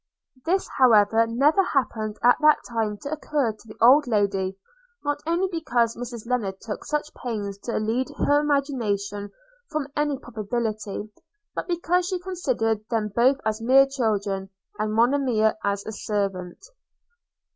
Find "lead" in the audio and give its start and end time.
7.77-8.09